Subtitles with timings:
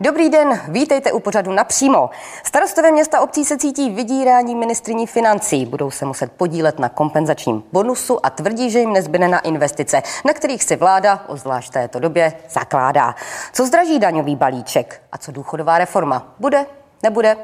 [0.00, 2.10] Dobrý den, vítejte u pořadu napřímo.
[2.44, 5.66] Starostové města obcí se cítí vydírání ministriní financí.
[5.66, 10.32] Budou se muset podílet na kompenzačním bonusu a tvrdí, že jim nezbyne na investice, na
[10.32, 13.14] kterých si vláda, ozvlášť této době, zakládá.
[13.52, 16.34] Co zdraží daňový balíček a co důchodová reforma?
[16.38, 16.66] Bude
[17.02, 17.36] Nebude.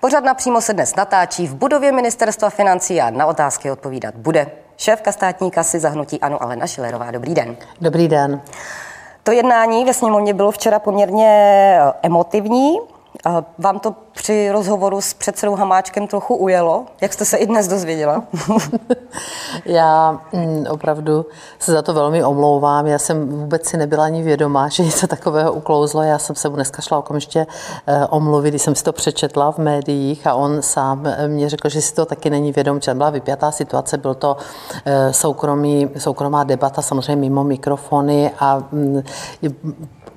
[0.00, 4.50] Pořad napřímo se dnes natáčí v budově ministerstva financí a na otázky odpovídat bude.
[4.76, 7.10] Šéfka státní kasy zahnutí Ano Alena Šilerová.
[7.10, 7.56] Dobrý den.
[7.80, 8.40] Dobrý den.
[9.22, 12.78] To jednání ve sněmovně bylo včera poměrně eh, emotivní.
[13.58, 16.86] Vám to při rozhovoru s předsedou Hamáčkem trochu ujelo?
[17.00, 18.22] Jak jste se i dnes dozvěděla?
[19.64, 21.26] Já mm, opravdu
[21.58, 22.86] se za to velmi omlouvám.
[22.86, 26.02] Já jsem vůbec si nebyla ani vědomá, že něco takového uklouzlo.
[26.02, 27.46] Já jsem se mu dneska šla okamžitě
[27.86, 31.68] eh, omluvit, když jsem si to přečetla v médiích a on sám eh, mě řekl,
[31.68, 34.36] že si to taky není vědom, že byla vypjatá situace, byl to
[34.84, 39.02] eh, soukromý, soukromá debata, samozřejmě mimo mikrofony a mm,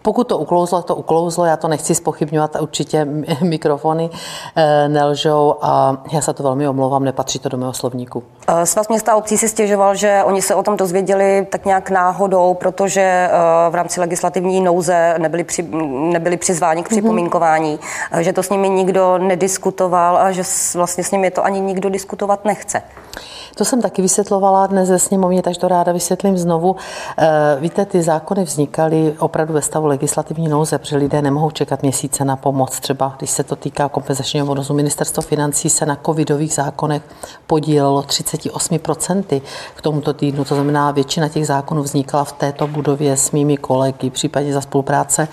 [0.03, 3.05] pokud to uklouzlo, to uklouzlo, já to nechci spochybňovat, určitě
[3.41, 4.09] mikrofony
[4.55, 8.23] eh, nelžou a já se to velmi omlouvám, nepatří to do mého slovníku.
[8.47, 12.53] Eh, Svaz města obcí si stěžoval, že oni se o tom dozvěděli tak nějak náhodou,
[12.53, 13.29] protože eh,
[13.69, 15.63] v rámci legislativní nouze nebyli, při,
[16.11, 16.97] nebyli přizváni k mhm.
[16.97, 18.19] připomínkování, mm-hmm.
[18.19, 20.43] že to s nimi nikdo nediskutoval a že
[20.75, 22.81] vlastně s nimi to ani nikdo diskutovat nechce.
[23.55, 26.75] To jsem taky vysvětlovala dnes ve sněmovně, takže to ráda vysvětlím znovu.
[27.59, 32.35] Víte, ty zákony vznikaly opravdu ve stavu legislativní nouze, protože lidé nemohou čekat měsíce na
[32.35, 32.79] pomoc.
[32.79, 37.01] Třeba když se to týká kompenzačního bonusu, ministerstvo financí se na covidových zákonech
[37.47, 39.41] podílelo 38%
[39.75, 40.45] k tomuto týdnu.
[40.45, 45.27] To znamená, většina těch zákonů vznikala v této budově s mými kolegy, případně za spolupráce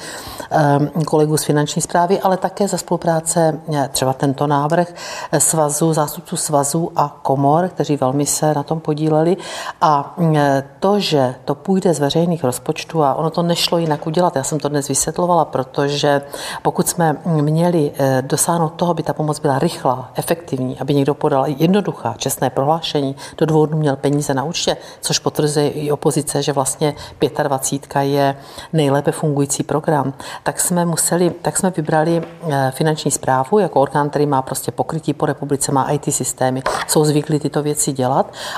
[0.51, 4.95] ehm, kolegů z finanční zprávy, ale také za spolupráce eh, třeba tento návrh
[5.33, 9.37] eh, svazu, zástupců svazů a komor, kteří velmi se na tom podíleli.
[9.81, 14.37] A eh, to, že to půjde z veřejných rozpočtů a ono to nešlo jinak udělat,
[14.37, 16.23] já jsem to dnes vysvětlovala, protože
[16.63, 21.45] pokud jsme měli eh, dosáhnout toho, aby ta pomoc byla rychlá, efektivní, aby někdo podal
[21.47, 26.53] jednoduchá, čestné prohlášení, do dvou dnů měl peníze na účtě, což potvrzuje i opozice, že
[26.53, 26.95] vlastně
[27.43, 28.37] 25 je
[28.73, 30.13] nejlépe fungující program,
[30.43, 35.15] tak jsme museli, tak jsme vybrali eh, finanční zprávu jako orgán, který má prostě pokrytí
[35.15, 38.00] po republice, má IT systémy, jsou zvyklí tyto věci dělat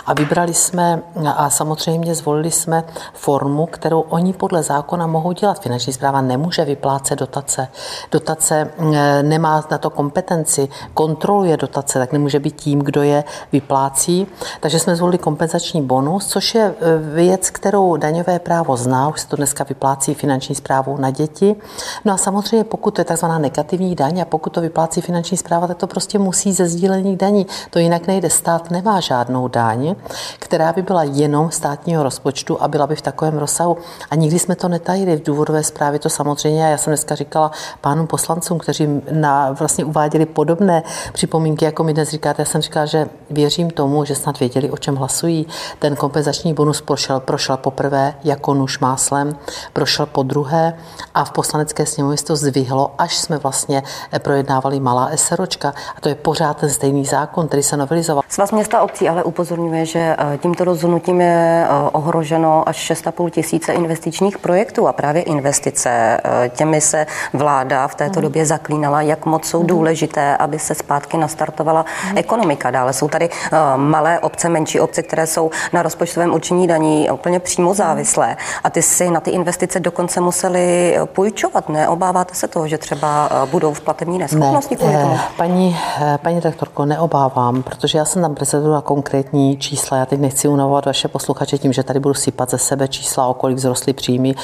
[0.07, 1.03] a vybrali jsme
[1.37, 5.61] a samozřejmě zvolili jsme formu, kterou oni podle zákona mohou dělat.
[5.61, 7.69] Finanční zpráva nemůže vyplácet dotace.
[8.11, 14.27] Dotace mm, nemá na to kompetenci, kontroluje dotace, tak nemůže být tím, kdo je vyplácí.
[14.61, 19.29] Takže jsme zvolili kompenzační bonus, což je e, věc, kterou daňové právo zná, už se
[19.29, 21.57] to dneska vyplácí finanční zprávu na děti.
[22.05, 25.67] No a samozřejmě, pokud to je takzvaná negativní daň a pokud to vyplácí finanční zpráva,
[25.67, 27.47] tak to prostě musí ze sdílených daní.
[27.71, 28.31] To jinak nejde.
[28.31, 29.01] Stát nemá
[29.32, 29.94] žádnou daň,
[30.38, 33.76] která by byla jenom státního rozpočtu a byla by v takovém rozsahu.
[34.10, 37.50] A nikdy jsme to netajili v důvodové zprávy to samozřejmě, já jsem dneska říkala
[37.81, 40.82] pánům poslancům, kteří na, vlastně uváděli podobné
[41.12, 44.76] připomínky, jako mi dnes říkáte, já jsem říkala, že věřím tomu, že snad věděli, o
[44.76, 45.47] čem hlasují.
[45.78, 49.37] Ten kompenzační bonus prošel, prošel poprvé jako nůž máslem,
[49.72, 50.76] prošel po druhé
[51.14, 53.82] a v poslanecké sněmovně to zvyhlo, až jsme vlastně
[54.19, 55.75] projednávali malá SROčka.
[55.97, 58.22] A to je pořád ten stejný zákon, který se novelizoval.
[58.28, 63.72] Svaz města obcí ale upozorňuje, že eh, tímto rozhodnutím je eh, ohroženo až 6,5 tisíce
[63.72, 65.91] investičních projektů a právě investice.
[65.91, 68.22] Eh, těmi se vláda v této mhm.
[68.22, 69.66] době zaklínala, jak moc jsou mhm.
[69.66, 72.19] důležité, aby se zpátky nastartovala mhm.
[72.19, 72.71] ekonomika.
[72.71, 73.28] Dále jsou tady
[73.77, 78.82] malé obce, menší obce, které jsou na rozpočtovém určení daní úplně přímo závislé a ty
[78.82, 81.69] si na ty investice dokonce museli půjčovat.
[81.69, 84.77] Neobáváte se toho, že třeba budou v platební neschopnosti?
[84.84, 85.78] Ne, paní,
[86.22, 89.12] paní rektorko, neobávám, protože já jsem tam prezentovala konkrétní
[89.59, 89.97] čísla.
[89.97, 93.34] Já teď nechci unavovat vaše posluchače tím, že tady budu sypat ze sebe čísla, o
[93.34, 94.34] kolik vzrostly příjmy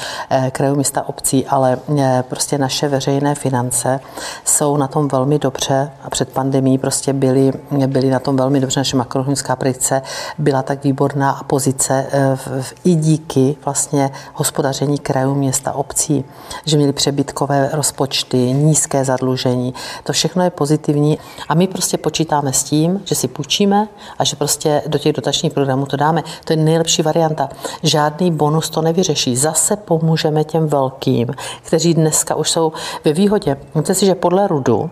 [0.51, 3.99] krajů města obcí, ale eh, prostě naše veřejné finance
[4.45, 7.51] jsou na tom velmi dobře a před pandemí prostě byly,
[7.87, 8.79] byly na tom velmi dobře.
[8.79, 10.01] Naše makroekonomická predikce
[10.37, 16.25] byla tak výborná a pozice eh, v, v, i díky vlastně hospodaření krajů, města, obcí,
[16.65, 19.73] že měli přebytkové rozpočty, nízké zadlužení.
[20.03, 21.17] To všechno je pozitivní
[21.49, 23.87] a my prostě počítáme s tím, že si půjčíme
[24.19, 26.23] a že prostě do těch dotačních programů to dáme.
[26.45, 27.49] To je nejlepší varianta.
[27.83, 29.35] Žádný bonus to nevyřeší.
[29.35, 31.27] Zase pomůžeme těm velkým
[31.63, 32.71] kteří dneska už jsou
[33.05, 33.57] ve výhodě.
[33.75, 34.89] Myslíte si, že podle RUDu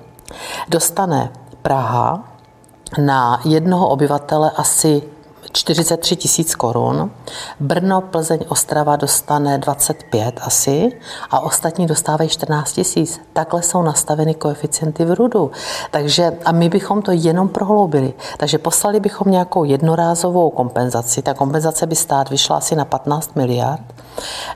[0.69, 1.29] dostane
[1.61, 2.23] Praha
[2.97, 5.03] na jednoho obyvatele asi
[5.51, 7.11] 43 tisíc korun,
[7.59, 10.91] Brno, Plzeň, Ostrava dostane 25 asi
[11.29, 13.21] a ostatní dostávají 14 tisíc.
[13.33, 15.51] Takhle jsou nastaveny koeficienty v RUDu.
[15.91, 18.13] Takže a my bychom to jenom prohloubili.
[18.38, 21.21] Takže poslali bychom nějakou jednorázovou kompenzaci.
[21.21, 23.81] Ta kompenzace by stát vyšla asi na 15 miliard.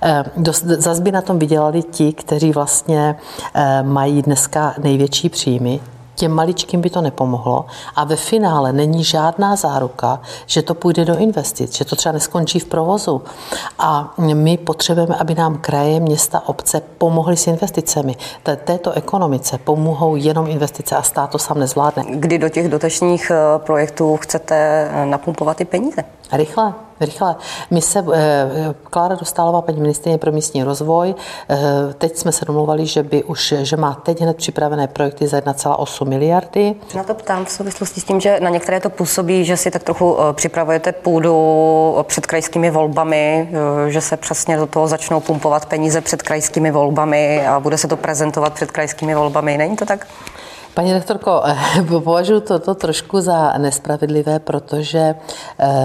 [0.02, 0.24] Eh,
[0.64, 3.16] zas by na tom vydělali ti, kteří vlastně
[3.54, 5.80] eh, mají dneska největší příjmy,
[6.22, 7.66] těm maličkým by to nepomohlo
[7.96, 12.60] a ve finále není žádná záruka, že to půjde do investic, že to třeba neskončí
[12.60, 13.22] v provozu.
[13.80, 18.16] A my potřebujeme, aby nám kraje, města, obce pomohly s investicemi.
[18.64, 22.04] Této ekonomice pomohou jenom investice a stát to sám nezvládne.
[22.10, 26.04] Kdy do těch dotačních eh, projektů chcete eh, napumpovat ty peníze?
[26.32, 27.36] Rychle, rychle.
[27.72, 28.50] My se, eh,
[28.84, 31.16] Klára Dostálová, paní ministrině pro místní rozvoj,
[31.50, 31.58] eh,
[31.98, 36.10] teď jsme se domluvali, že by už, že má teď hned připravené projekty za 1,8
[36.10, 36.76] miliardy.
[36.96, 39.84] Na to ptám v souvislosti s tím, že na některé to působí, že si tak
[39.84, 41.36] trochu eh, připravujete půdu
[42.04, 43.50] před krajskými volbami,
[43.88, 47.98] že se přesně do toho začnou pumpovat peníze před krajskými volbami a bude se to
[47.98, 49.58] prezentovat před krajskými volbami.
[49.58, 50.08] Není to tak?
[50.74, 51.42] Paní rektorko,
[51.88, 55.16] považuji toto trošku za nespravedlivé, protože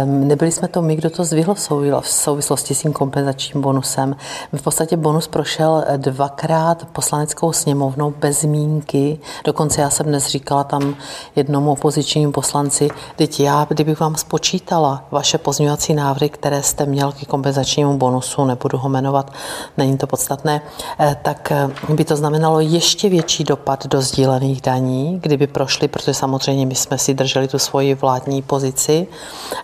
[0.04, 1.54] nebyli jsme to my, kdo to zvyhl
[2.00, 4.16] v souvislosti s tím kompenzačním bonusem.
[4.52, 9.18] V podstatě bonus prošel dvakrát poslaneckou sněmovnou bez zmínky.
[9.44, 10.94] Dokonce já jsem dnes říkala tam
[11.36, 17.26] jednomu opozičnímu poslanci, teď já, kdybych vám spočítala vaše pozměňovací návrhy, které jste měl k
[17.26, 19.30] kompenzačnímu bonusu, nebudu ho jmenovat,
[19.76, 20.60] není to podstatné,
[21.00, 25.88] eh, tak eh, by to znamenalo ještě větší dopad do sdílených daní daní, kdyby prošly,
[25.88, 29.06] protože samozřejmě my jsme si drželi tu svoji vládní pozici.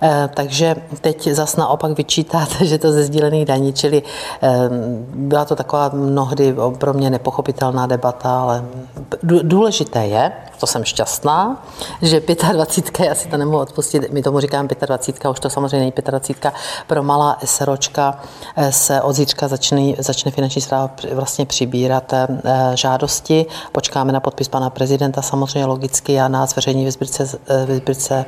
[0.02, 4.48] Eh, takže teď zas naopak vyčítáte, že to ze sdílených daní, čili eh,
[5.14, 8.64] byla to taková mnohdy pro mě nepochopitelná debata, ale
[9.42, 11.64] důležité je, to jsem šťastná,
[12.02, 12.22] že
[12.52, 16.52] 25, já si to nemohu odpustit, my tomu říkáme 25, už to samozřejmě není 25,
[16.86, 18.20] pro malá SROčka
[18.56, 22.12] eh, se od zítřka začne, začne finanční zpráva vlastně přibírat
[22.74, 23.46] žádosti.
[23.72, 28.24] Počkáme na podpis pana prezidenta prezidenta samozřejmě logicky a nás zveřejní ve sbírce, ve sbírce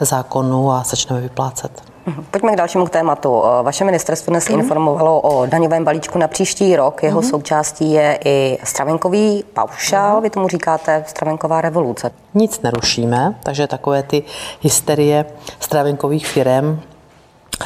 [0.00, 1.82] zákonů a začneme vyplácet.
[2.06, 2.24] Mhm.
[2.30, 3.42] Pojďme k dalšímu tématu.
[3.62, 4.60] Vaše ministerstvo dnes mm.
[4.60, 7.02] informovalo o daňovém balíčku na příští rok.
[7.02, 7.28] Jeho mm.
[7.28, 10.16] součástí je i stravenkový paušál.
[10.16, 10.22] Mm.
[10.22, 12.10] Vy tomu říkáte stravenková revoluce.
[12.34, 14.22] Nic nerušíme, takže takové ty
[14.60, 15.24] hysterie
[15.60, 16.80] stravenkových firm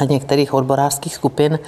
[0.01, 1.59] a některých odborářských skupin,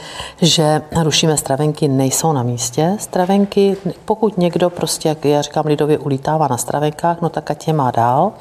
[0.41, 2.95] že rušíme stravenky, nejsou na místě.
[2.99, 7.73] Stravenky, pokud někdo prostě, jak já říkám lidově, ulítává na stravenkách, no tak ať je
[7.73, 8.31] má dál.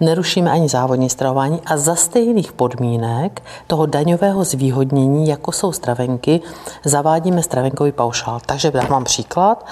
[0.00, 6.40] Nerušíme ani závodní stravování a za stejných podmínek toho daňového zvýhodnění, jako jsou stravenky,
[6.84, 8.40] zavádíme stravenkový paušál.
[8.46, 9.66] Takže já mám příklad.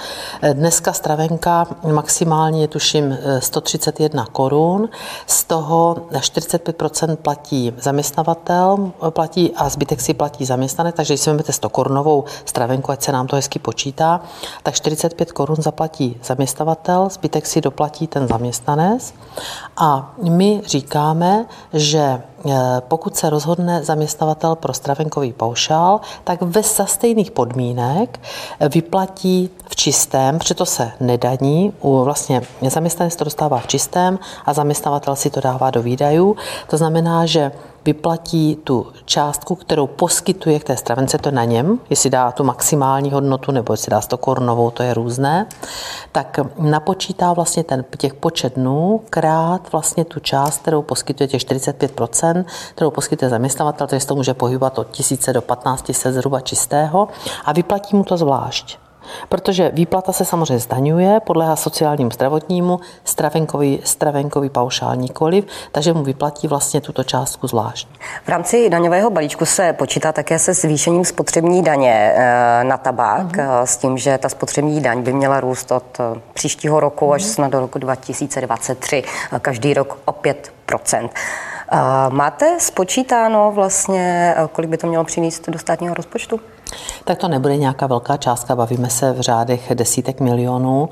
[0.53, 4.89] Dneska stravenka maximálně je tuším 131 korun,
[5.27, 11.53] z toho 45% platí zaměstnavatel, platí a zbytek si platí zaměstnanec, takže když si vezmete
[11.53, 14.21] 100 korunovou stravenku, ať se nám to hezky počítá,
[14.63, 19.13] tak 45 korun zaplatí zaměstnavatel, zbytek si doplatí ten zaměstnanec.
[19.77, 22.21] A my říkáme, že
[22.79, 28.19] pokud se rozhodne zaměstnavatel pro stravenkový paušál, tak ve stejných podmínek
[28.73, 31.73] vyplatí v čistém, protože to se nedaní,
[32.03, 36.35] vlastně zaměstnanec to dostává v čistém a zaměstnavatel si to dává do výdajů.
[36.69, 37.51] To znamená, že
[37.85, 43.11] vyplatí tu částku, kterou poskytuje k té stravence, to na něm, jestli dá tu maximální
[43.11, 45.45] hodnotu nebo jestli dá 100 korunovou, to je různé,
[46.11, 52.30] tak napočítá vlastně ten těch počet dnů krát vlastně tu část, kterou poskytuje těch 45%,
[52.75, 57.07] kterou poskytuje zaměstnavatel, takže to může pohybovat od 1000 do 1500 zhruba čistého
[57.45, 58.77] a vyplatí mu to zvlášť.
[59.29, 66.47] Protože výplata se samozřejmě zdaňuje, podléhá sociálnímu zdravotnímu, stravenkový, stravenkový paušál nikoliv, takže mu vyplatí
[66.47, 67.87] vlastně tuto částku zvlášť.
[68.23, 73.63] V rámci daňového balíčku se počítá také se zvýšením spotřební daně eh, na tabák, mm-hmm.
[73.63, 77.15] s tím, že ta spotřební daň by měla růst od eh, příštího roku mm-hmm.
[77.15, 77.31] až mhm.
[77.31, 79.03] snad do roku 2023,
[79.41, 80.53] každý rok o 5
[82.09, 86.39] Máte spočítáno vlastně, kolik by to mělo přinést do státního rozpočtu?
[87.05, 90.89] Tak to nebude nějaká velká částka, bavíme se v řádech desítek milionů,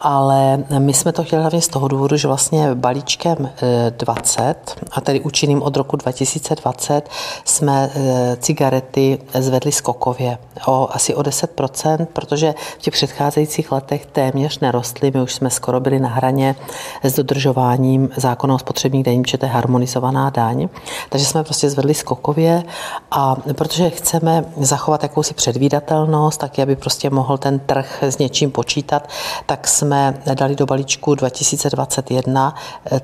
[0.00, 3.50] ale my jsme to chtěli hlavně z toho důvodu, že vlastně balíčkem
[3.90, 7.10] 20, eh, a tedy účinným od roku 2020,
[7.44, 14.60] jsme eh, cigarety zvedli skokově o asi o 10%, protože v těch předcházejících letech téměř
[14.60, 15.10] nerostly.
[15.14, 16.56] My už jsme skoro byli na hraně
[17.02, 20.68] s dodržováním zákona o spotřebních daní, protože to je harmonizovaná daň.
[21.08, 22.62] Takže jsme prostě zvedli skokově
[23.10, 29.08] a protože chceme zachovat jakousi předvídatelnost, tak aby prostě mohl ten trh s něčím počítat,
[29.46, 29.87] tak jsme
[30.34, 32.54] dali do balíčku 2021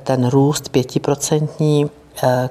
[0.03, 1.91] ten růst pětiprocentní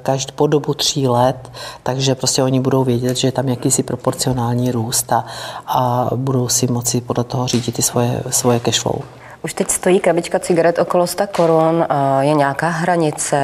[0.04, 1.52] každý po dobu tří let,
[1.84, 5.26] takže prostě oni budou vědět, že je tam jakýsi proporcionální růst a,
[5.68, 9.02] a budou si moci podle toho řídit ty svoje, svoje cash flow.
[9.44, 11.86] Už teď stojí krabička cigaret okolo 100 korun.
[12.20, 13.38] Je nějaká hranice,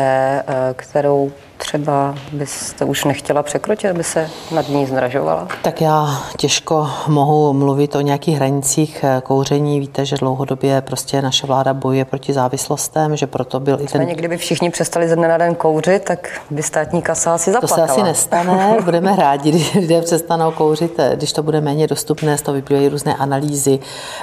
[0.75, 5.47] kterou třeba byste už nechtěla překročit, aby se nad ní zdražovala?
[5.61, 9.79] Tak já těžko mohu mluvit o nějakých hranicích eh, kouření.
[9.79, 14.07] Víte, že dlouhodobě prostě naše vláda bojuje proti závislostem, že proto byl i ten...
[14.07, 17.87] Někdy by všichni přestali ze dne na den kouřit, tak by státní kasa asi zaplakala.
[17.87, 18.77] To se asi nestane.
[18.85, 22.89] Budeme rádi, když lidé přestanou kouřit, eh, když to bude méně dostupné, z toho vyplývají
[22.89, 23.79] různé analýzy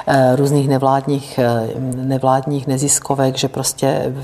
[0.07, 1.41] eh, různých nevládních,
[1.95, 4.15] nevládních neziskovek, že prostě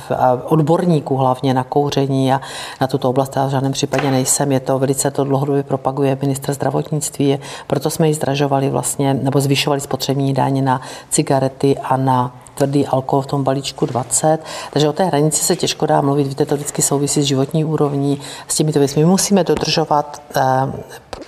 [0.44, 2.40] odborníků hlavně na kouření a
[2.80, 4.52] na tu tuto oblast já v žádném případě nejsem.
[4.52, 9.80] Je to velice to dlouhodobě propaguje minister zdravotnictví, proto jsme ji zdražovali vlastně, nebo zvyšovali
[9.80, 10.80] spotřební daně na
[11.10, 14.38] cigarety a na tvrdý alkohol v tom balíčku 20.
[14.72, 16.26] Takže o té hranici se těžko dá mluvit.
[16.26, 19.04] Víte, to vždycky souvisí s životní úrovní, s těmito věcmi.
[19.04, 20.42] My musíme dodržovat eh,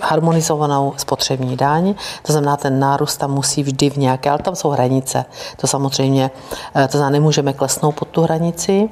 [0.01, 4.69] harmonizovanou spotřební daň, to znamená, ten nárůst tam musí vždy v nějaké, ale tam jsou
[4.69, 5.25] hranice.
[5.57, 6.31] To samozřejmě,
[6.75, 8.89] eh, to znamená, nemůžeme klesnout pod tu hranici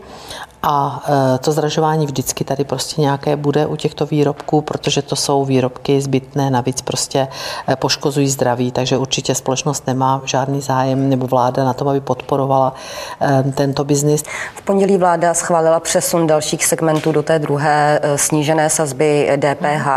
[0.63, 1.03] a
[1.36, 6.01] e, to zdražování vždycky tady prostě nějaké bude u těchto výrobků, protože to jsou výrobky
[6.01, 7.27] zbytné, navíc prostě
[7.70, 12.74] e, poškozují zdraví, takže určitě společnost nemá žádný zájem nebo vláda na tom, aby podporovala
[13.22, 14.24] e, tento biznis.
[14.55, 19.88] V pondělí vláda schválila přesun dalších segmentů do té druhé snížené sazby DPH.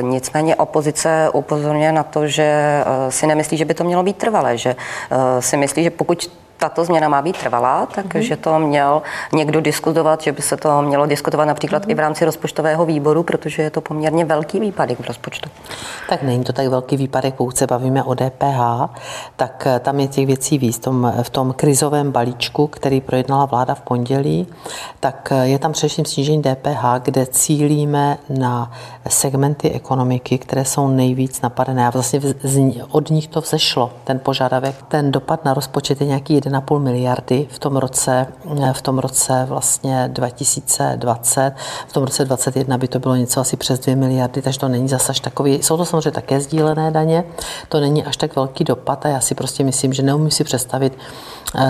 [0.00, 4.76] Nicméně opozice upozorňuje na to, že si nemyslí, že by to mělo být trvalé, že
[5.40, 10.32] si myslí, že pokud tato změna má být trvalá, takže to měl někdo diskutovat, že
[10.32, 14.24] by se to mělo diskutovat například i v rámci rozpočtového výboru, protože je to poměrně
[14.24, 15.50] velký výpadek v rozpočtu.
[16.08, 18.60] Tak není to tak velký výpadek, pokud se bavíme o DPH,
[19.36, 20.76] tak eh, tam je těch věcí víc.
[20.76, 24.46] V tom, v tom krizovém balíčku, který projednala vláda v pondělí,
[25.00, 28.72] tak eh, je tam především snížení DPH, kde cílíme na
[29.08, 31.86] segmenty ekonomiky, které jsou nejvíc napadené.
[31.86, 32.20] A vlastně
[32.90, 34.74] od nich to vzešlo, ten požadavek.
[34.88, 38.26] Ten dopad na rozpočet je nějaký 1,5 miliardy v tom roce,
[38.72, 41.52] v tom roce vlastně 2020.
[41.88, 44.88] V tom roce 2021 by to bylo něco asi přes 2 miliardy, takže to není
[44.88, 45.62] zase až takový.
[45.62, 47.24] Jsou to samozřejmě také sdílené daně,
[47.68, 50.98] to není až tak velký dopad a já si prostě myslím, že neumím si představit,
[51.54, 51.60] eh,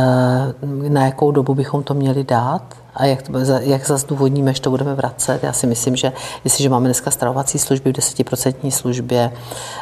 [0.88, 3.18] na jakou dobu bychom to měli dát a jak,
[3.60, 5.42] jak zase důvodníme, že to budeme vracet.
[5.42, 6.12] Já si myslím, že
[6.44, 9.32] jestliže máme dneska stravovací služby v desetiprocentní službě,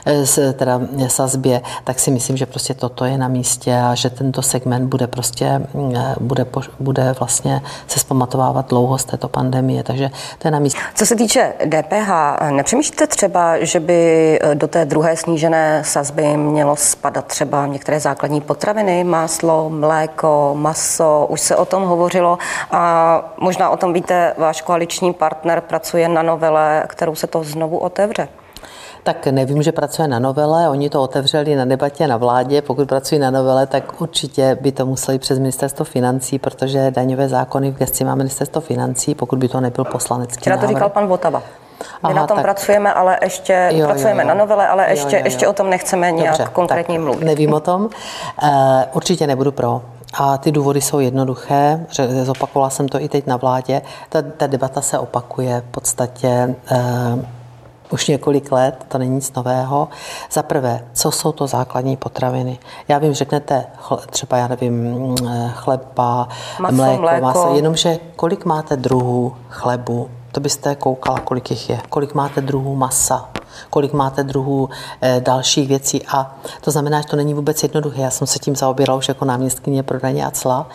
[0.07, 4.43] eh, teda sazbě, tak si myslím, že prostě toto je na místě a že tento
[4.43, 5.61] segment bude prostě,
[5.97, 6.47] eh, bude,
[6.81, 10.81] bude vlastně se zpamatovávat dlouho z této pandemie, takže to je na místě.
[10.95, 12.11] Co se týče DPH,
[12.50, 18.40] nepřemýšlíte třeba, že by eh, do té druhé snížené sazby mělo spadat třeba některé základní
[18.40, 22.38] potraviny, máslo, mléko, maso, už se o tom hovořilo
[22.71, 23.00] a
[23.37, 28.28] možná o tom víte, váš koaliční partner pracuje na novele, kterou se to znovu otevře.
[29.02, 32.62] Tak nevím, že pracuje na novele, oni to otevřeli na debatě na vládě.
[32.62, 37.71] Pokud pracují na novele, tak určitě by to museli přes ministerstvo financí, protože daňové zákony
[37.71, 41.42] v gesti má ministerstvo financí, pokud by to nebyl poslanecký Včera to říkal pan Votava.
[41.80, 42.45] My Aha, na tom tak...
[42.45, 44.35] pracujeme, ale ještě jo, pracujeme jo, jo.
[44.35, 45.25] na novele, ale ještě, jo, jo, jo.
[45.25, 47.25] ještě o tom nechceme nějak Dobře, konkrétně mluvit.
[47.25, 47.83] Nevím o tom.
[47.83, 48.50] Uh,
[48.92, 49.83] určitě nebudu pro.
[50.14, 51.87] A ty důvody jsou jednoduché,
[52.23, 53.83] zopakovala jsem to i teď na vládě.
[54.09, 57.25] Ta, ta debata se opakuje v podstatě uh,
[57.90, 59.88] už několik let, to není nic nového.
[60.31, 62.59] Za prvé, co jsou to základní potraviny?
[62.88, 63.67] Já vím, řeknete
[64.11, 66.29] třeba, já nevím, eh, chleba,
[66.61, 71.81] maso, mléko, mléko, maso, jenomže kolik máte druhů chlebu, to byste koukala, kolik jich je,
[71.88, 73.29] kolik máte druhů masa,
[73.71, 74.69] kolik máte druhů
[75.00, 76.02] e, dalších věcí.
[76.09, 78.00] A to znamená, že to není vůbec jednoduché.
[78.00, 80.69] Já jsem se tím zaobírala už jako náměstkyně pro daně a cla.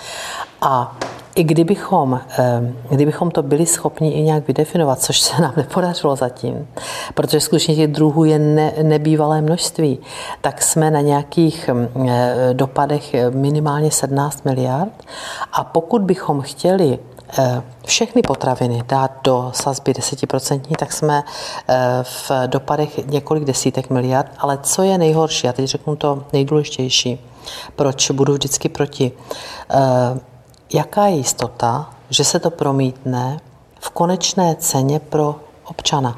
[0.62, 0.98] A
[1.36, 6.68] i kdybychom, e, kdybychom to byli schopni i nějak vydefinovat, což se nám nepodařilo zatím,
[7.14, 10.00] protože skutečně těch druhů je ne, nebývalé množství,
[10.42, 15.04] tak jsme na nějakých e, dopadech minimálně 17 miliard.
[15.54, 17.15] A pokud bychom chtěli Eh,
[17.86, 21.24] všechny potraviny dát do sazby 10%, tak jsme
[21.70, 24.32] eh, v dopadech několik desítek miliard.
[24.38, 27.20] Ale co je nejhorší, a teď řeknu to nejdůležitější,
[27.76, 29.12] proč budu vždycky proti.
[29.70, 30.20] Eh,
[30.74, 33.40] jaká je jistota, že se to promítne
[33.80, 36.18] v konečné ceně pro občana?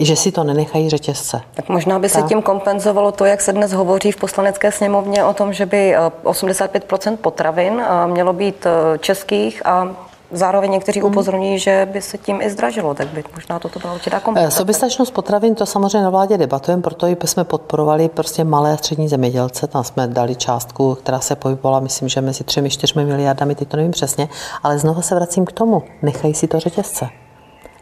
[0.00, 1.40] že si to nenechají řetězce.
[1.54, 5.34] Tak možná by se tím kompenzovalo to, jak se dnes hovoří v poslanecké sněmovně o
[5.34, 8.66] tom, že by 85% potravin mělo být
[9.00, 9.96] českých a
[10.32, 11.06] zároveň někteří mm.
[11.06, 14.56] upozorňují, že by se tím i zdražilo, tak by možná toto byla určitá kompenzace.
[14.56, 19.08] Soběstačnost potravin, to samozřejmě na vládě debatujeme, proto i jsme podporovali prostě malé a střední
[19.08, 23.76] zemědělce, tam jsme dali částku, která se pohybovala, myslím, že mezi 3-4 miliardami, teď to
[23.76, 24.28] nevím přesně,
[24.62, 27.08] ale znovu se vracím k tomu, nechají si to řetězce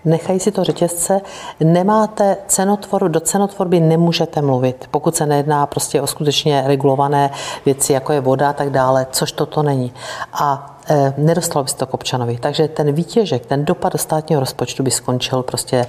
[0.05, 1.21] nechají si to řetězce,
[1.61, 7.31] nemáte cenotvoru, do cenotvorby nemůžete mluvit, pokud se nejedná prostě o skutečně regulované
[7.65, 9.93] věci, jako je voda a tak dále, což toto není.
[10.33, 10.70] A
[11.17, 12.39] nedostalo by se to k občanovi.
[12.41, 15.87] Takže ten výtěžek, ten dopad do státního rozpočtu by skončil prostě e,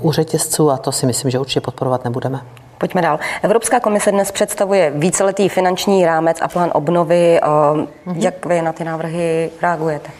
[0.00, 2.40] u řetězců a to si myslím, že určitě podporovat nebudeme.
[2.78, 3.18] Pojďme dál.
[3.42, 7.40] Evropská komise dnes představuje víceletý finanční rámec a plán obnovy.
[7.42, 8.16] Mm-hmm.
[8.16, 10.10] Jak vy na ty návrhy reagujete?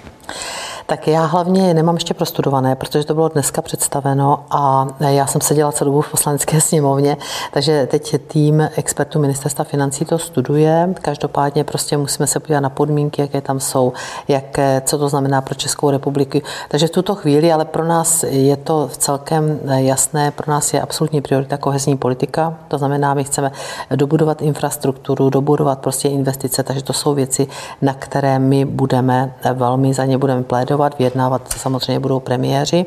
[0.91, 5.73] Tak já hlavně nemám ještě prostudované, protože to bylo dneska představeno a já jsem seděla
[5.73, 7.17] celou dobu v poslanecké sněmovně,
[7.53, 10.95] takže teď tým expertů ministerstva financí to studuje.
[11.03, 13.93] Každopádně prostě musíme se podívat na podmínky, jaké tam jsou,
[14.29, 16.41] jak, co to znamená pro Českou republiku.
[16.69, 21.21] Takže v tuto chvíli, ale pro nás je to celkem jasné, pro nás je absolutní
[21.21, 22.55] priorita kohezní politika.
[22.69, 23.53] To znamená, my chceme
[23.95, 27.47] dobudovat infrastrukturu, dobudovat prostě investice, takže to jsou věci,
[27.83, 31.19] na které my budeme velmi za ně budeme plédovat vyjednávat.
[31.19, 32.87] Vyjednávat samozřejmě budou premiéři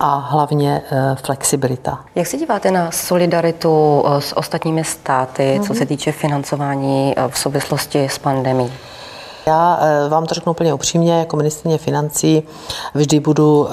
[0.00, 2.04] a hlavně eh, flexibilita.
[2.14, 5.66] Jak se díváte na solidaritu eh, s ostatními státy, mm-hmm.
[5.66, 5.86] co se mhm.
[5.86, 8.72] týče financování eh, v souvislosti s pandemí?
[9.46, 12.42] Já vám to řeknu úplně upřímně, jako ministrině financí
[12.94, 13.68] vždy budu,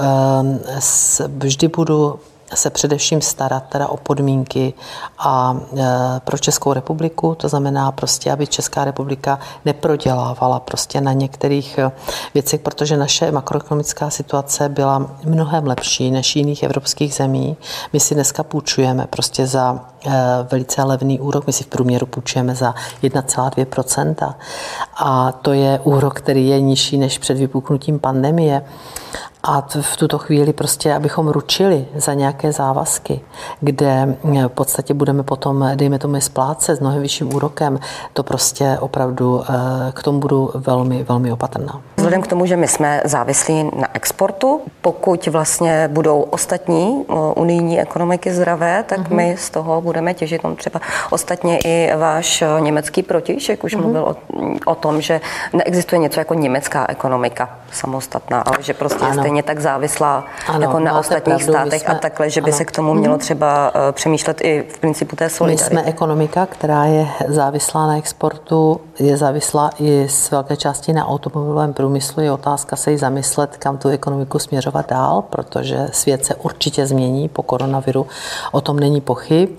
[1.28, 2.20] vždy budu
[2.56, 4.74] se především starat teda o podmínky
[5.20, 5.86] a e,
[6.20, 11.92] pro Českou republiku, to znamená prostě, aby Česká republika neprodělávala prostě na některých e,
[12.34, 17.58] věcech, protože naše makroekonomická situace byla mnohem lepší než jiných evropských zemí.
[17.94, 20.12] My si dneska půjčujeme prostě za e,
[20.52, 24.34] velice levný úrok, my si v průměru půjčujeme za 1,2%.
[24.98, 28.62] A to je úrok, který je nižší než před vypuknutím pandemie
[29.44, 33.22] a v tuto chvíli prostě, abychom ručili za nějaké závazky,
[33.62, 37.80] kde eh, v podstatě budeme potom, dejme tomu, splácet s mnohem vyšším úrokem,
[38.14, 41.82] to prostě opravdu eh, k tomu budu velmi, velmi opatrná.
[42.00, 47.82] Vzhledem k tomu, že my jsme závislí na exportu, pokud vlastně budou ostatní eh, unijní
[47.82, 49.16] ekonomiky zdravé, tak mm-hmm.
[49.16, 50.46] my z toho budeme těžit.
[50.46, 53.82] On třeba ostatně i váš německý protišek už mm-hmm.
[53.82, 54.16] mluvil o,
[54.72, 55.22] o tom, že
[55.54, 59.22] neexistuje něco jako německá ekonomika samostatná, ale že prostě ano.
[59.22, 62.58] stejně tak závislá ano, jako na ostatních pravdu, státech jsme, a takhle, že by ano.
[62.58, 63.20] se k tomu mělo mhm.
[63.20, 65.76] třeba eh, přemýšlet i v principu té solidarity.
[65.76, 71.08] My jsme ekonomika, která je závislá na exportu, je závislá i z velké části na
[71.08, 72.24] automobilovém průmyslu.
[72.24, 77.30] Je otázka se jí zamyslet, kam tu ekonomiku směřovat dál, protože svět se určitě změní
[77.30, 78.08] po koronaviru,
[78.52, 79.50] o tom není pochyb,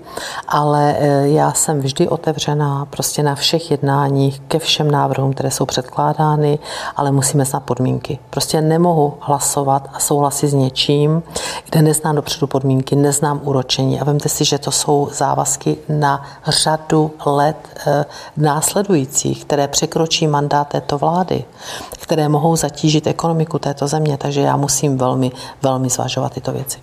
[0.47, 5.65] ale eh, já jsem vždy otevřená prostě na všech jednáních ke všem návrhům, které jsou
[5.65, 6.59] předkládány,
[6.95, 8.19] ale musíme znát podmínky.
[8.29, 11.23] Prostě nemohu hlasovat a souhlasit s něčím,
[11.69, 13.99] kde neznám dopředu podmínky, neznám úročení.
[13.99, 18.05] A vemte si, že to jsou závazky na řadu let e,
[19.35, 21.43] které překročí mandát této vlády,
[21.99, 24.17] které mohou zatížit ekonomiku této země.
[24.17, 26.79] Takže já musím velmi, velmi zvažovat tyto věci.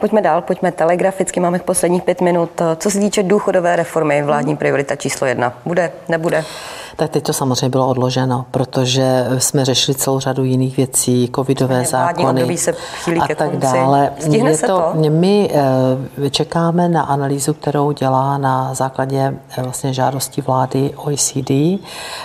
[0.00, 2.50] Pojďme dál, pojďme telegraficky, máme posledních pět minut.
[2.76, 5.52] Co se týče důchodové reformy, vládní priorita číslo jedna.
[5.64, 6.44] Bude, nebude?
[6.96, 12.58] Tak teď to samozřejmě bylo odloženo, protože jsme řešili celou řadu jiných věcí, covidové zákony
[12.58, 12.74] se
[13.22, 14.10] a tak dále.
[14.18, 15.10] Stihne Je se to, to?
[15.10, 15.50] My
[16.24, 21.80] eh, čekáme na analýzu, kterou dělá na základě eh, vlastně žádosti vlády OECD.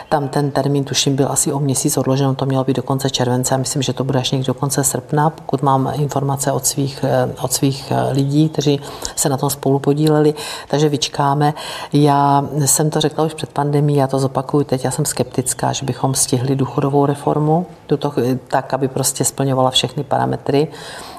[0.10, 3.56] Tam ten termín, tuším, byl asi o měsíc odložen, to mělo být do konce července
[3.56, 7.06] a myslím, že to bude až někdy do konce srpna, pokud mám informace od svých,
[7.08, 8.80] eh, od svých lidí, kteří
[9.16, 10.34] se na tom spolu podíleli.
[10.68, 11.54] Takže vyčkáme.
[11.94, 15.74] Já jsem to řekla už před pandemí, já to zopakuju opakuju teď, já jsem skeptická,
[15.74, 18.13] že bychom stihli důchodovou reformu tuto,
[18.48, 20.67] tak, aby prostě splňovala všechny parametry,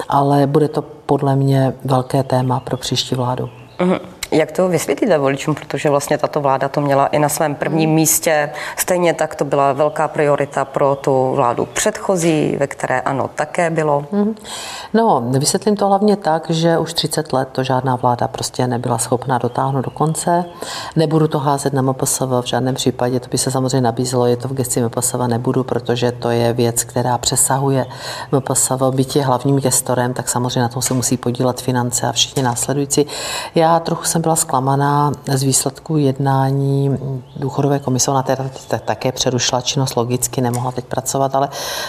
[0.08, 3.48] ale bude to podle mě velké téma pro příští vládu.
[3.78, 4.00] Mm-hmm.
[4.30, 8.50] Jak to vysvětlíte voličům, protože vlastně tato vláda to měla i na svém prvním místě.
[8.76, 14.04] Stejně tak to byla velká priorita pro tu vládu předchozí, ve které ano, také bylo.
[14.12, 14.34] Mhm.
[14.94, 19.38] No, vysvětlím to hlavně tak, že už 30 let to žádná vláda prostě nebyla schopná
[19.38, 20.44] dotáhnout do konce.
[20.96, 24.48] Nebudu to házet na MPSV v žádném případě, to by se samozřejmě nabízelo, je to
[24.48, 27.86] v gesti MPSV, nebudu, protože to je věc, která přesahuje
[28.32, 32.42] MPSV, byť je hlavním gestorem, tak samozřejmě na tom se musí podílet finance a všichni
[32.42, 33.06] následující.
[33.54, 36.98] Já trochu jsem jsem byla zklamaná z výsledku jednání
[37.36, 38.10] důchodové komise.
[38.10, 38.44] Ona teda
[38.84, 41.48] také přerušila činnost logicky, nemohla teď pracovat, ale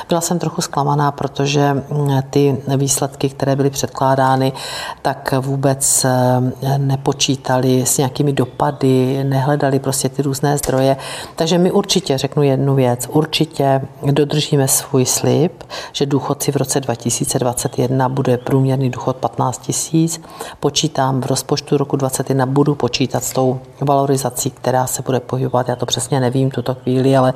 [0.09, 4.53] byla jsem trochu zklamaná, protože mm, ty výsledky, které byly předkládány,
[5.01, 10.97] tak vůbec eh, nepočítali s nějakými dopady, nehledali prostě ty různé zdroje.
[11.35, 15.63] Takže my určitě, řeknu jednu věc, určitě dodržíme svůj slib,
[15.93, 20.21] že důchodci v roce 2021 bude průměrný důchod 15 tisíc.
[20.59, 25.75] Počítám v rozpočtu roku 2021, budu počítat s tou valorizací, která se bude pohybovat, já
[25.75, 27.33] to přesně nevím tuto chvíli, ale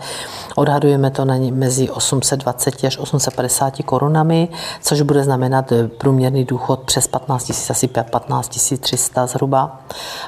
[0.55, 4.49] odhadujeme to na mezi 820 až 850 korunami,
[4.81, 9.79] což bude znamenat průměrný důchod přes 15 tisíc, asi 15 300 zhruba,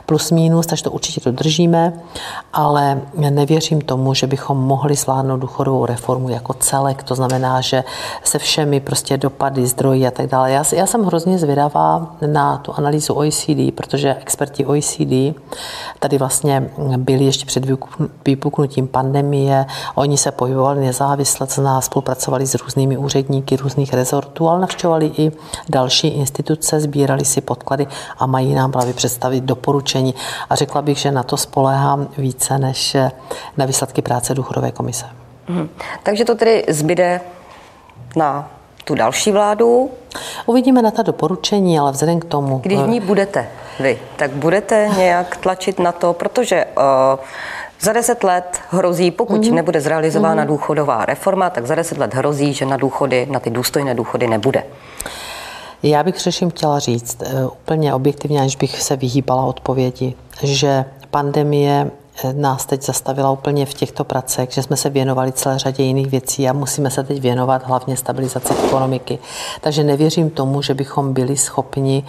[0.06, 1.93] plus minus, takže to určitě dodržíme,
[2.54, 7.84] ale nevěřím tomu, že bychom mohli zvládnout důchodovou reformu jako celek, to znamená, že
[8.24, 10.52] se všemi prostě dopady, zdroji a tak dále.
[10.52, 14.15] Já, já jsem hrozně zvědavá na tu analýzu OECD, protože
[14.48, 15.36] experti OECD
[16.00, 17.66] tady vlastně byli ještě před
[18.26, 24.60] vypuknutím pandemie, oni se pohybovali nezávisle, co nás spolupracovali s různými úředníky různých rezortů, ale
[24.60, 25.32] navštěvovali i
[25.70, 30.16] další instituce, sbírali si podklady a mají nám právě představit doporučení.
[30.50, 32.98] A řekla bych, že na to spoléhám více než
[33.58, 35.06] na výsledky práce důchodové komise.
[35.48, 35.70] Hmm.
[36.04, 37.22] Takže to tedy zbyde
[38.16, 38.50] na
[38.88, 39.90] tu další vládu.
[40.46, 42.60] Uvidíme na ta doporučení, ale vzhledem k tomu...
[42.64, 43.48] Když v ní budete
[43.80, 46.84] vy, tak budete nějak tlačit na to, protože uh,
[47.82, 49.54] za deset let hrozí, pokud mm-hmm.
[49.54, 50.48] nebude zrealizována mm-hmm.
[50.48, 54.63] důchodová reforma, tak za deset let hrozí, že na důchody, na ty důstojné důchody nebude.
[55.84, 60.13] Já bych především chtěla říct uh, úplně objektivně, aniž bych se vyhýbala odpovědi,
[60.44, 61.92] že pandemie
[62.32, 66.49] nás teď zastavila úplně v těchto pracech, že jsme se věnovali celé řadě jiných věcí
[66.49, 69.19] a musíme se teď věnovat hlavně stabilizaci ekonomiky.
[69.62, 72.03] Takže nevěřím tomu, že bychom byli schopni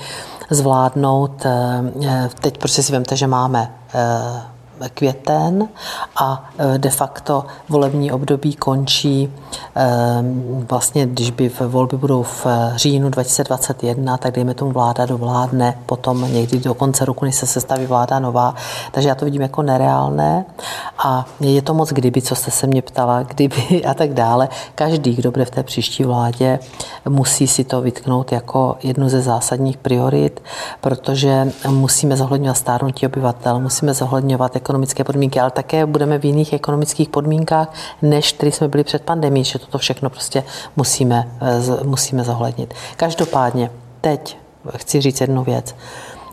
[0.50, 4.57] zvládnout, eh, eh, teď prostě si vemte, že máme eh,
[4.94, 5.68] květen
[6.16, 9.34] a e, de facto volební období končí
[9.76, 9.86] e,
[10.68, 16.58] vlastně, když by volby budou v říjnu 2021, tak dejme tomu vláda dovládne potom někdy
[16.58, 18.54] do konce roku, než se sestaví vláda nová.
[18.92, 20.44] Takže já to vidím jako nereálné
[20.98, 24.48] a je to moc kdyby, co jste se mě ptala, kdyby a tak dále.
[24.74, 26.58] Každý, kdo bude v té příští vládě,
[27.08, 30.42] musí si to vytknout jako jednu ze zásadních priorit,
[30.80, 37.08] protože musíme zohledňovat stárnutí obyvatel, musíme zohledňovat ekonomické podmínky, ale také budeme v jiných ekonomických
[37.08, 40.44] podmínkách, než který jsme byli před pandemí, že toto všechno prostě
[40.76, 42.74] musíme, eh, musíme zohlednit.
[42.96, 44.36] Každopádně teď
[44.76, 45.74] chci říct jednu věc.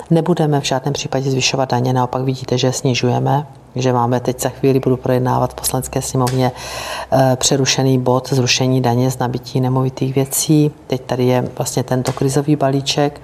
[0.09, 4.79] Nebudeme v žádném případě zvyšovat daně, naopak vidíte, že snižujeme, že máme teď za chvíli,
[4.79, 10.71] budu projednávat v poslanecké sněmovně eh, přerušený bod zrušení daně z nabití nemovitých věcí.
[10.87, 13.21] Teď tady je vlastně tento krizový balíček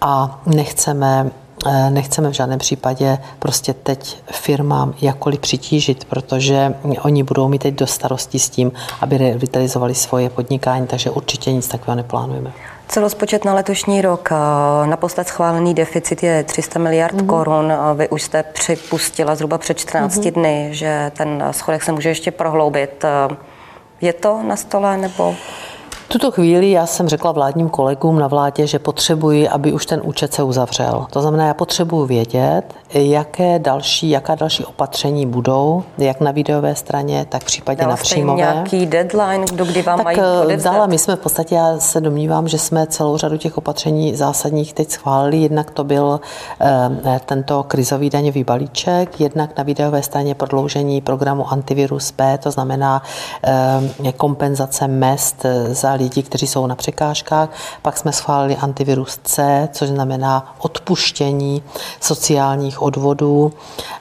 [0.00, 1.30] a nechceme
[1.90, 7.86] nechceme v žádném případě prostě teď firmám jakkoliv přitížit, protože oni budou mít teď do
[7.86, 12.52] starosti s tím, aby revitalizovali svoje podnikání, takže určitě nic takového neplánujeme.
[12.88, 17.26] Celospočet na letošní rok, eh, naposled schválený deficit je 300 miliard mm-hmm.
[17.26, 17.72] korun.
[17.94, 20.32] Vy už jste připustila zhruba před 14 mm-hmm.
[20.32, 23.04] dny, že ten schodek se může ještě prohloubit.
[23.04, 23.36] Eh,
[24.00, 25.34] je to na stole nebo?
[26.18, 30.34] Tuto chvíli já jsem řekla vládním kolegům na vládě, že potřebuji, aby už ten účet
[30.34, 31.06] se uzavřel.
[31.10, 32.62] To znamená, já potřebuji vědět,
[32.94, 38.36] jaké další, jaká další opatření budou, jak na videové straně, tak případně Dala na příjmové.
[38.36, 40.72] nějaký deadline, do kdy vám tak mají eh, odevzdat?
[40.72, 44.72] Dala, my jsme v podstatě, já se domnívám, že jsme celou řadu těch opatření zásadních
[44.72, 45.36] teď schválili.
[45.36, 46.20] Jednak to byl
[46.60, 53.02] eh, tento krizový daňový balíček, jednak na videové straně prodloužení programu Antivirus B, to znamená
[54.04, 57.48] eh, kompenzace mest za lidi, kteří jsou na překážkách.
[57.82, 61.62] Pak jsme schválili antivirus C, což znamená odpuštění
[62.00, 63.52] sociálních odvodů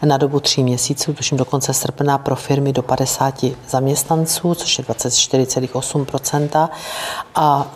[0.05, 4.83] na dobu tří měsíců, tuším do konce srpna pro firmy do 50 zaměstnanců, což je
[4.85, 6.69] 24,8%
[7.35, 7.67] A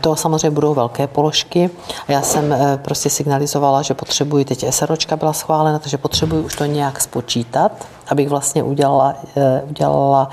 [0.00, 1.70] to samozřejmě budou velké položky.
[2.08, 6.64] Já jsem eh, prostě signalizovala, že potřebuji, teď SROčka byla schválena, takže potřebuji už to
[6.64, 7.72] nějak spočítat,
[8.12, 10.28] abych vlastně udělala, eh, udělala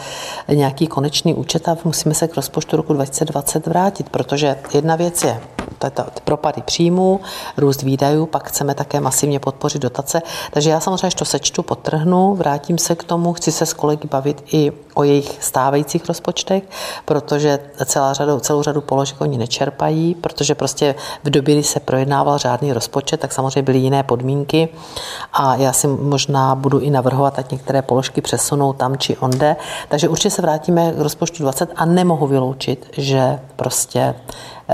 [0.54, 5.42] nějaký konečný účet a musíme se k rozpočtu roku 2020 vrátit, protože jedna věc je
[5.80, 7.20] to propady příjmů,
[7.58, 10.22] růst výdajů, pak chceme také masivně podpořit dotace.
[10.52, 14.44] Takže já samozřejmě, to sečtu, potrhnu, vrátím se k tomu, chci se s kolegy bavit
[14.52, 16.64] i o jejich stávajících rozpočtech,
[17.06, 22.38] protože celá řadu, celou řadu položek oni nečerpají, protože prostě v době, kdy se projednával
[22.38, 24.70] řádný rozpočet, tak samozřejmě byly jiné podmínky
[25.34, 29.56] a já si možná budu i navrhovat, ať některé položky přesunou tam či onde.
[29.90, 34.16] Takže určitě se vrátíme k rozpočtu 20 a nemohu vyloučit, že prostě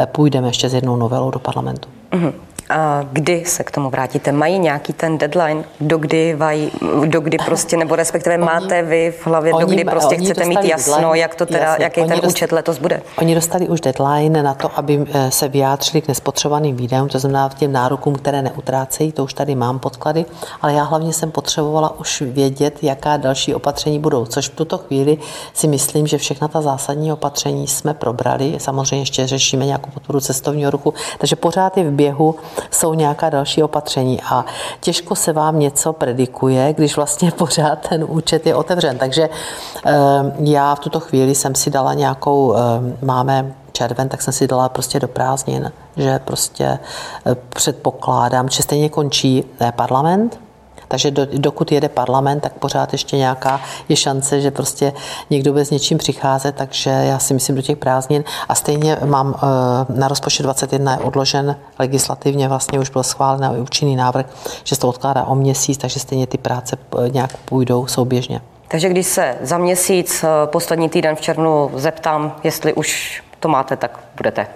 [0.06, 1.90] půjdeme ještě s jednou novelou do parlamentu.
[2.12, 2.34] Mm-hmm.
[2.70, 4.32] A kdy se k tomu vrátíte?
[4.32, 6.72] Mají nějaký ten deadline, do kdy, vaj,
[7.06, 10.46] do kdy prostě, nebo respektive oni, máte vy v hlavě, oni, do kdy prostě chcete
[10.46, 13.02] mít jasno, deadline, jak to teda, jasně, jaký ten dost, účet letos bude?
[13.18, 17.50] Oni dostali už deadline na to, aby eh, se vyjádřili k nespotřebovaným výdajům, to znamená
[17.50, 20.26] těm nárokům, které neutrácejí, to už tady mám podklady,
[20.62, 25.18] ale já hlavně jsem potřebovala už vědět, jaká další opatření budou, což v tuto chvíli
[25.54, 28.56] si myslím, že všechna ta zásadní opatření jsme probrali.
[28.58, 32.36] Samozřejmě ještě řešíme nějakou podporu cestovního ruchu, takže pořád je v běhu,
[32.72, 34.46] jsou nějaká další opatření a
[34.80, 38.98] těžko se vám něco predikuje, když vlastně pořád ten účet je otevřen.
[38.98, 39.30] Takže
[39.86, 39.94] eh,
[40.40, 42.60] já v tuto chvíli jsem si dala nějakou, eh,
[43.06, 46.80] máme červen, tak jsem si dala prostě do prázdnin, že prostě
[47.26, 49.44] eh, předpokládám, že stejně končí
[49.76, 50.45] parlament,
[50.88, 54.94] takže do, dokud jede parlament, tak pořád ještě nějaká je šance, že prostě
[55.30, 58.24] někdo s něčím přicházet, takže já si myslím do těch prázdnin.
[58.50, 63.52] A stejně mám eh, na rozpočet 21 je odložen legislativně, vlastně už byl schválen a
[63.52, 64.26] účinný návrh,
[64.64, 68.42] že se to odkládá o měsíc, takže stejně ty práce eh, nějak půjdou souběžně.
[68.68, 73.76] Takže když se za měsíc, eh, poslední týden v červnu zeptám, jestli už to máte,
[73.76, 74.48] tak budete.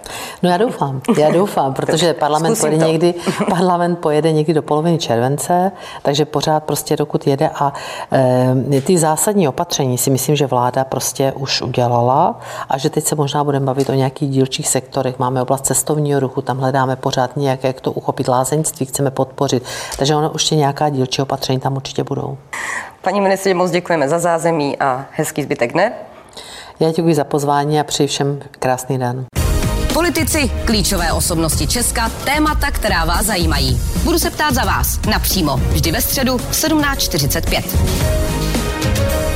[0.42, 3.14] No já doufám, já doufám, protože parlament pojede, někdy,
[3.48, 5.72] parlament pojede někdy do poloviny července,
[6.02, 7.72] takže pořád prostě dokud jede a
[8.12, 13.14] e, ty zásadní opatření si myslím, že vláda prostě už udělala a že teď se
[13.14, 15.18] možná budeme bavit o nějakých dílčích sektorech.
[15.18, 19.62] Máme oblast cestovního ruchu, tam hledáme pořád nějak, jak to uchopit lázeňství, chceme podpořit.
[19.98, 22.38] Takže ono už nějaká dílčí opatření tam určitě budou.
[23.02, 25.92] Paní ministře, moc děkujeme za zázemí a hezký zbytek dne.
[26.80, 29.26] Já děkuji za pozvání a přeji všem krásný den.
[29.94, 33.80] Politici, klíčové osobnosti Česka, témata, která vás zajímají.
[34.04, 39.29] Budu se ptát za vás napřímo, vždy ve středu v 17.45.